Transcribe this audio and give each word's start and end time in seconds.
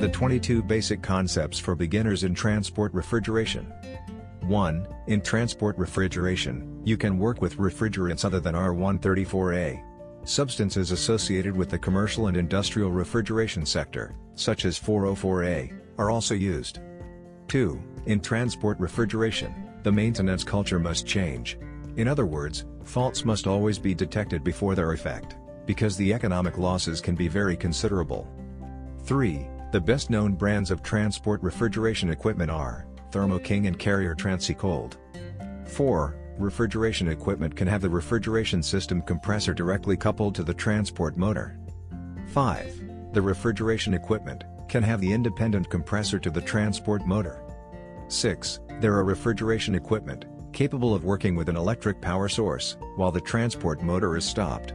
The 0.00 0.08
22 0.08 0.62
basic 0.62 1.02
concepts 1.02 1.58
for 1.58 1.74
beginners 1.74 2.22
in 2.22 2.32
transport 2.32 2.94
refrigeration. 2.94 3.72
1. 4.42 4.86
In 5.08 5.20
transport 5.20 5.76
refrigeration, 5.76 6.80
you 6.84 6.96
can 6.96 7.18
work 7.18 7.42
with 7.42 7.56
refrigerants 7.56 8.24
other 8.24 8.38
than 8.38 8.54
R134A. 8.54 9.82
Substances 10.22 10.92
associated 10.92 11.56
with 11.56 11.68
the 11.68 11.78
commercial 11.80 12.28
and 12.28 12.36
industrial 12.36 12.92
refrigeration 12.92 13.66
sector, 13.66 14.14
such 14.36 14.66
as 14.66 14.78
404A, 14.78 15.76
are 15.98 16.10
also 16.12 16.34
used. 16.34 16.78
2. 17.48 17.82
In 18.06 18.20
transport 18.20 18.78
refrigeration, 18.78 19.52
the 19.82 19.90
maintenance 19.90 20.44
culture 20.44 20.78
must 20.78 21.08
change. 21.08 21.58
In 21.96 22.06
other 22.06 22.24
words, 22.24 22.66
faults 22.84 23.24
must 23.24 23.48
always 23.48 23.80
be 23.80 23.94
detected 23.94 24.44
before 24.44 24.76
their 24.76 24.92
effect, 24.92 25.34
because 25.66 25.96
the 25.96 26.14
economic 26.14 26.56
losses 26.56 27.00
can 27.00 27.16
be 27.16 27.26
very 27.26 27.56
considerable. 27.56 28.28
3. 29.02 29.48
The 29.70 29.80
best 29.80 30.08
known 30.08 30.32
brands 30.32 30.70
of 30.70 30.82
transport 30.82 31.42
refrigeration 31.42 32.08
equipment 32.08 32.50
are 32.50 32.86
Thermo 33.10 33.38
King 33.38 33.66
and 33.66 33.78
Carrier 33.78 34.14
Transicold. 34.14 34.96
4. 35.66 36.16
Refrigeration 36.38 37.08
equipment 37.08 37.54
can 37.54 37.68
have 37.68 37.82
the 37.82 37.90
refrigeration 37.90 38.62
system 38.62 39.02
compressor 39.02 39.52
directly 39.52 39.94
coupled 39.94 40.34
to 40.36 40.42
the 40.42 40.54
transport 40.54 41.18
motor. 41.18 41.58
5. 42.28 43.12
The 43.12 43.20
refrigeration 43.20 43.92
equipment 43.92 44.44
can 44.70 44.82
have 44.82 45.02
the 45.02 45.12
independent 45.12 45.68
compressor 45.68 46.18
to 46.18 46.30
the 46.30 46.40
transport 46.40 47.06
motor. 47.06 47.42
6. 48.08 48.60
There 48.80 48.94
are 48.94 49.04
refrigeration 49.04 49.74
equipment 49.74 50.24
capable 50.54 50.94
of 50.94 51.04
working 51.04 51.36
with 51.36 51.50
an 51.50 51.56
electric 51.56 52.00
power 52.00 52.26
source 52.26 52.78
while 52.96 53.12
the 53.12 53.20
transport 53.20 53.82
motor 53.82 54.16
is 54.16 54.24
stopped. 54.24 54.72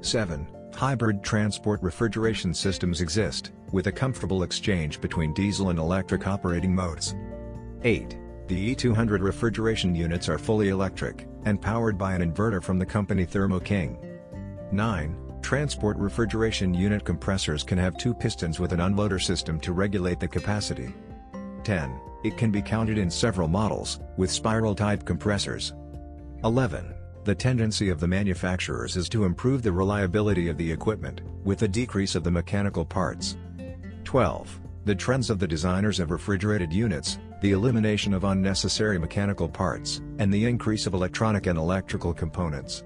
7. 0.00 0.48
Hybrid 0.76 1.22
transport 1.22 1.82
refrigeration 1.82 2.52
systems 2.52 3.00
exist, 3.00 3.52
with 3.72 3.86
a 3.86 3.92
comfortable 3.92 4.42
exchange 4.42 5.00
between 5.00 5.32
diesel 5.32 5.70
and 5.70 5.78
electric 5.78 6.26
operating 6.26 6.74
modes. 6.74 7.14
8. 7.82 8.18
The 8.48 8.74
E200 8.74 9.22
refrigeration 9.22 9.94
units 9.94 10.28
are 10.28 10.36
fully 10.36 10.68
electric, 10.68 11.26
and 11.46 11.62
powered 11.62 11.96
by 11.96 12.12
an 12.12 12.20
inverter 12.20 12.62
from 12.62 12.78
the 12.78 12.84
company 12.84 13.24
Thermo 13.24 13.58
King. 13.58 13.96
9. 14.70 15.16
Transport 15.40 15.96
refrigeration 15.96 16.74
unit 16.74 17.06
compressors 17.06 17.62
can 17.62 17.78
have 17.78 17.96
two 17.96 18.12
pistons 18.12 18.60
with 18.60 18.74
an 18.74 18.80
unloader 18.80 19.20
system 19.20 19.58
to 19.60 19.72
regulate 19.72 20.20
the 20.20 20.28
capacity. 20.28 20.92
10. 21.64 21.98
It 22.22 22.36
can 22.36 22.50
be 22.50 22.60
counted 22.60 22.98
in 22.98 23.10
several 23.10 23.48
models, 23.48 24.00
with 24.18 24.30
spiral-type 24.30 25.06
compressors. 25.06 25.72
11. 26.44 26.92
The 27.26 27.34
tendency 27.34 27.88
of 27.88 27.98
the 27.98 28.06
manufacturers 28.06 28.96
is 28.96 29.08
to 29.08 29.24
improve 29.24 29.60
the 29.60 29.72
reliability 29.72 30.46
of 30.46 30.56
the 30.56 30.70
equipment, 30.70 31.22
with 31.42 31.62
a 31.62 31.66
decrease 31.66 32.14
of 32.14 32.22
the 32.22 32.30
mechanical 32.30 32.84
parts. 32.84 33.36
12. 34.04 34.60
The 34.84 34.94
trends 34.94 35.28
of 35.28 35.40
the 35.40 35.48
designers 35.48 35.98
of 35.98 36.12
refrigerated 36.12 36.72
units, 36.72 37.18
the 37.42 37.50
elimination 37.50 38.14
of 38.14 38.22
unnecessary 38.22 38.96
mechanical 38.96 39.48
parts, 39.48 40.02
and 40.20 40.32
the 40.32 40.44
increase 40.44 40.86
of 40.86 40.94
electronic 40.94 41.48
and 41.48 41.58
electrical 41.58 42.14
components. 42.14 42.84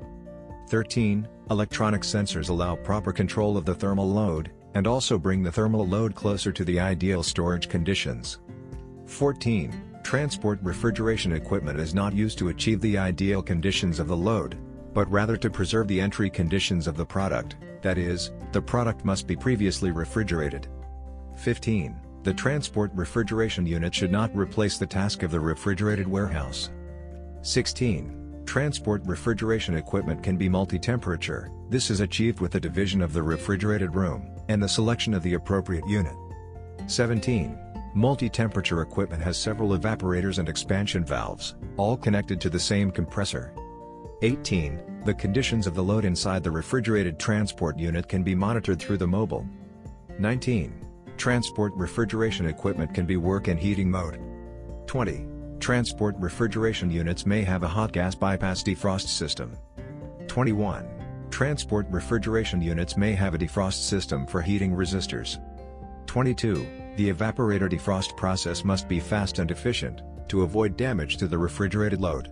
13. 0.70 1.28
Electronic 1.50 2.00
sensors 2.00 2.48
allow 2.48 2.76
proper 2.76 3.12
control 3.12 3.58
of 3.58 3.66
the 3.66 3.74
thermal 3.74 4.08
load, 4.08 4.52
and 4.72 4.86
also 4.86 5.18
bring 5.18 5.42
the 5.42 5.52
thermal 5.52 5.86
load 5.86 6.14
closer 6.14 6.50
to 6.50 6.64
the 6.64 6.80
ideal 6.80 7.22
storage 7.22 7.68
conditions. 7.68 8.38
14. 9.04 9.89
Transport 10.10 10.58
refrigeration 10.64 11.30
equipment 11.30 11.78
is 11.78 11.94
not 11.94 12.12
used 12.12 12.36
to 12.38 12.48
achieve 12.48 12.80
the 12.80 12.98
ideal 12.98 13.40
conditions 13.40 14.00
of 14.00 14.08
the 14.08 14.16
load, 14.16 14.58
but 14.92 15.08
rather 15.08 15.36
to 15.36 15.48
preserve 15.48 15.86
the 15.86 16.00
entry 16.00 16.28
conditions 16.28 16.88
of 16.88 16.96
the 16.96 17.06
product, 17.06 17.54
that 17.80 17.96
is, 17.96 18.32
the 18.50 18.60
product 18.60 19.04
must 19.04 19.28
be 19.28 19.36
previously 19.36 19.92
refrigerated. 19.92 20.66
15. 21.36 21.94
The 22.24 22.34
transport 22.34 22.90
refrigeration 22.92 23.64
unit 23.64 23.94
should 23.94 24.10
not 24.10 24.34
replace 24.34 24.78
the 24.78 24.84
task 24.84 25.22
of 25.22 25.30
the 25.30 25.38
refrigerated 25.38 26.08
warehouse. 26.08 26.70
16. 27.42 28.42
Transport 28.46 29.06
refrigeration 29.06 29.76
equipment 29.76 30.24
can 30.24 30.36
be 30.36 30.48
multi-temperature, 30.48 31.52
this 31.68 31.88
is 31.88 32.00
achieved 32.00 32.40
with 32.40 32.50
the 32.50 32.58
division 32.58 33.00
of 33.00 33.12
the 33.12 33.22
refrigerated 33.22 33.94
room, 33.94 34.28
and 34.48 34.60
the 34.60 34.68
selection 34.68 35.14
of 35.14 35.22
the 35.22 35.34
appropriate 35.34 35.86
unit. 35.86 36.16
17. 36.88 37.56
Multi-temperature 37.94 38.82
equipment 38.82 39.20
has 39.22 39.36
several 39.36 39.76
evaporators 39.76 40.38
and 40.38 40.48
expansion 40.48 41.04
valves, 41.04 41.56
all 41.76 41.96
connected 41.96 42.40
to 42.40 42.48
the 42.48 42.58
same 42.58 42.90
compressor. 42.90 43.52
18. 44.22 45.02
The 45.04 45.14
conditions 45.14 45.66
of 45.66 45.74
the 45.74 45.82
load 45.82 46.04
inside 46.04 46.44
the 46.44 46.50
refrigerated 46.50 47.18
transport 47.18 47.78
unit 47.78 48.06
can 48.06 48.22
be 48.22 48.34
monitored 48.34 48.78
through 48.78 48.98
the 48.98 49.06
mobile. 49.06 49.44
19. 50.18 50.72
Transport 51.16 51.72
refrigeration 51.74 52.46
equipment 52.46 52.94
can 52.94 53.06
be 53.06 53.16
work 53.16 53.48
and 53.48 53.58
heating 53.58 53.90
mode. 53.90 54.20
20. 54.86 55.26
Transport 55.58 56.14
refrigeration 56.18 56.90
units 56.90 57.26
may 57.26 57.42
have 57.42 57.64
a 57.64 57.68
hot 57.68 57.92
gas 57.92 58.14
bypass 58.14 58.62
defrost 58.62 59.08
system. 59.08 59.56
21. 60.28 60.88
Transport 61.30 61.86
refrigeration 61.90 62.62
units 62.62 62.96
may 62.96 63.12
have 63.12 63.34
a 63.34 63.38
defrost 63.38 63.82
system 63.82 64.26
for 64.26 64.40
heating 64.42 64.72
resistors. 64.72 65.38
22. 66.06 66.79
The 66.96 67.12
evaporator 67.12 67.70
defrost 67.70 68.16
process 68.16 68.64
must 68.64 68.88
be 68.88 69.00
fast 69.00 69.38
and 69.38 69.50
efficient, 69.50 70.02
to 70.28 70.42
avoid 70.42 70.76
damage 70.76 71.16
to 71.18 71.26
the 71.26 71.38
refrigerated 71.38 72.00
load. 72.00 72.30